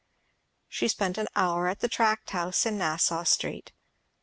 [0.67, 3.71] She spent near an hour at the Tract House in Nassau Street.